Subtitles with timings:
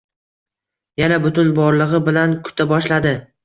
[1.03, 3.17] Yana butun borlig`i bilan kuta boshladi